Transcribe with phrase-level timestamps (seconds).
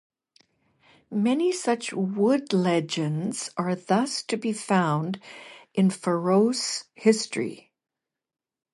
[1.11, 5.21] Many such wood legends are thus to be found
[5.75, 7.71] in Faroese history.